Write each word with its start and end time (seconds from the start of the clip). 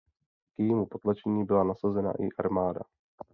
K 0.55 0.59
jejímu 0.59 0.85
potlačení 0.85 1.45
byla 1.45 1.63
nasazena 1.63 2.11
i 2.19 2.29
armáda. 2.39 2.81